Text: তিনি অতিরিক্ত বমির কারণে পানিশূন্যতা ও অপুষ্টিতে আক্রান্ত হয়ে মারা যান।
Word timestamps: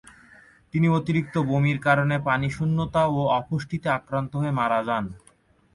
তিনি 0.73 0.87
অতিরিক্ত 0.89 1.35
বমির 1.49 1.79
কারণে 1.79 2.15
পানিশূন্যতা 2.27 3.03
ও 3.09 3.19
অপুষ্টিতে 3.39 3.87
আক্রান্ত 3.89 4.31
হয়ে 4.35 4.57
মারা 4.59 4.79
যান। 4.87 5.05